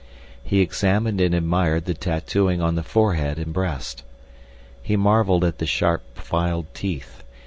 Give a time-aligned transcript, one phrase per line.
[0.43, 4.01] He examined and admired the tattooing on the forehead and breast.
[4.81, 7.23] He marveled at the sharp filed teeth.